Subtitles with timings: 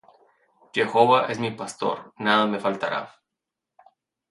[0.77, 3.05] Jehova es mi pastor; nada me faltará.